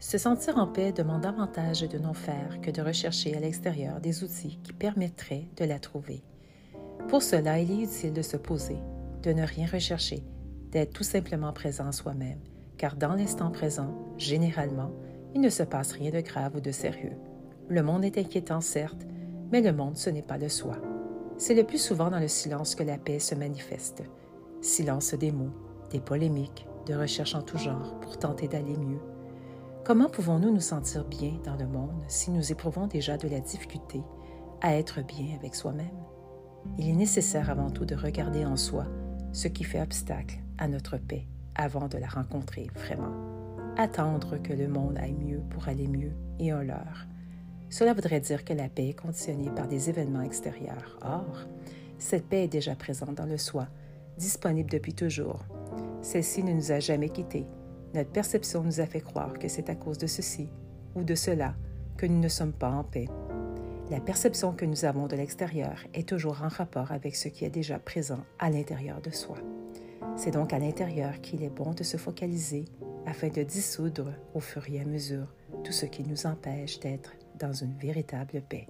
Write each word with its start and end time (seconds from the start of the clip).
Se 0.00 0.16
sentir 0.16 0.58
en 0.58 0.68
paix 0.68 0.92
demande 0.92 1.22
davantage 1.22 1.80
de 1.80 1.98
non 1.98 2.14
faire 2.14 2.60
que 2.60 2.70
de 2.70 2.80
rechercher 2.80 3.36
à 3.36 3.40
l'extérieur 3.40 4.00
des 4.00 4.22
outils 4.22 4.60
qui 4.62 4.72
permettraient 4.72 5.48
de 5.56 5.64
la 5.64 5.80
trouver. 5.80 6.22
Pour 7.08 7.22
cela, 7.22 7.58
il 7.58 7.70
est 7.72 7.84
utile 7.84 8.12
de 8.12 8.22
se 8.22 8.36
poser, 8.36 8.78
de 9.24 9.32
ne 9.32 9.42
rien 9.42 9.66
rechercher, 9.66 10.22
d'être 10.70 10.92
tout 10.92 11.02
simplement 11.02 11.52
présent 11.52 11.90
soi-même, 11.90 12.38
car 12.76 12.94
dans 12.94 13.14
l'instant 13.14 13.50
présent, 13.50 13.92
généralement, 14.18 14.92
il 15.34 15.40
ne 15.40 15.48
se 15.48 15.64
passe 15.64 15.92
rien 15.92 16.12
de 16.12 16.20
grave 16.20 16.54
ou 16.54 16.60
de 16.60 16.70
sérieux. 16.70 17.16
Le 17.68 17.82
monde 17.82 18.04
est 18.04 18.18
inquiétant, 18.18 18.60
certes, 18.60 19.04
mais 19.50 19.62
le 19.62 19.72
monde, 19.72 19.96
ce 19.96 20.10
n'est 20.10 20.22
pas 20.22 20.38
le 20.38 20.48
soi. 20.48 20.76
C'est 21.38 21.54
le 21.54 21.64
plus 21.64 21.82
souvent 21.82 22.10
dans 22.10 22.20
le 22.20 22.28
silence 22.28 22.76
que 22.76 22.84
la 22.84 22.98
paix 22.98 23.18
se 23.18 23.34
manifeste. 23.34 24.04
Silence 24.60 25.14
des 25.14 25.32
mots, 25.32 25.54
des 25.90 26.00
polémiques, 26.00 26.66
de 26.86 26.94
recherches 26.94 27.34
en 27.34 27.42
tout 27.42 27.58
genre 27.58 27.98
pour 28.00 28.16
tenter 28.16 28.46
d'aller 28.46 28.76
mieux. 28.76 29.00
Comment 29.88 30.10
pouvons-nous 30.10 30.52
nous 30.52 30.60
sentir 30.60 31.06
bien 31.06 31.32
dans 31.46 31.56
le 31.56 31.66
monde 31.66 32.02
si 32.08 32.30
nous 32.30 32.52
éprouvons 32.52 32.86
déjà 32.88 33.16
de 33.16 33.26
la 33.26 33.40
difficulté 33.40 34.02
à 34.60 34.76
être 34.76 35.00
bien 35.00 35.34
avec 35.34 35.54
soi-même? 35.54 35.86
Il 36.76 36.90
est 36.90 36.94
nécessaire 36.94 37.48
avant 37.48 37.70
tout 37.70 37.86
de 37.86 37.94
regarder 37.94 38.44
en 38.44 38.58
soi 38.58 38.84
ce 39.32 39.48
qui 39.48 39.64
fait 39.64 39.80
obstacle 39.80 40.40
à 40.58 40.68
notre 40.68 40.98
paix 40.98 41.24
avant 41.54 41.88
de 41.88 41.96
la 41.96 42.06
rencontrer 42.06 42.66
vraiment. 42.74 43.14
Attendre 43.78 44.36
que 44.36 44.52
le 44.52 44.68
monde 44.68 44.98
aille 44.98 45.16
mieux 45.16 45.40
pour 45.48 45.68
aller 45.68 45.88
mieux 45.88 46.12
et 46.38 46.50
un 46.50 46.64
leurre. 46.64 47.06
Cela 47.70 47.94
voudrait 47.94 48.20
dire 48.20 48.44
que 48.44 48.52
la 48.52 48.68
paix 48.68 48.90
est 48.90 49.00
conditionnée 49.00 49.48
par 49.56 49.68
des 49.68 49.88
événements 49.88 50.20
extérieurs. 50.20 50.98
Or, 51.00 51.46
cette 51.96 52.26
paix 52.26 52.44
est 52.44 52.48
déjà 52.48 52.74
présente 52.74 53.14
dans 53.14 53.24
le 53.24 53.38
soi, 53.38 53.68
disponible 54.18 54.68
depuis 54.68 54.92
toujours. 54.92 55.46
Celle-ci 56.02 56.44
ne 56.44 56.52
nous 56.52 56.72
a 56.72 56.78
jamais 56.78 57.08
quittés. 57.08 57.46
Notre 57.94 58.10
perception 58.10 58.62
nous 58.62 58.80
a 58.80 58.86
fait 58.86 59.00
croire 59.00 59.38
que 59.38 59.48
c'est 59.48 59.70
à 59.70 59.74
cause 59.74 59.98
de 59.98 60.06
ceci 60.06 60.48
ou 60.94 61.04
de 61.04 61.14
cela 61.14 61.54
que 61.96 62.06
nous 62.06 62.20
ne 62.20 62.28
sommes 62.28 62.52
pas 62.52 62.70
en 62.70 62.84
paix. 62.84 63.08
La 63.90 64.00
perception 64.00 64.52
que 64.52 64.66
nous 64.66 64.84
avons 64.84 65.06
de 65.06 65.16
l'extérieur 65.16 65.78
est 65.94 66.06
toujours 66.06 66.42
en 66.42 66.48
rapport 66.48 66.92
avec 66.92 67.16
ce 67.16 67.28
qui 67.28 67.46
est 67.46 67.50
déjà 67.50 67.78
présent 67.78 68.20
à 68.38 68.50
l'intérieur 68.50 69.00
de 69.00 69.10
soi. 69.10 69.38
C'est 70.16 70.32
donc 70.32 70.52
à 70.52 70.58
l'intérieur 70.58 71.20
qu'il 71.22 71.42
est 71.42 71.48
bon 71.48 71.72
de 71.72 71.82
se 71.82 71.96
focaliser 71.96 72.66
afin 73.06 73.28
de 73.28 73.42
dissoudre 73.42 74.12
au 74.34 74.40
fur 74.40 74.62
et 74.68 74.80
à 74.80 74.84
mesure 74.84 75.32
tout 75.64 75.72
ce 75.72 75.86
qui 75.86 76.02
nous 76.02 76.26
empêche 76.26 76.80
d'être 76.80 77.12
dans 77.38 77.52
une 77.52 77.76
véritable 77.78 78.42
paix. 78.48 78.66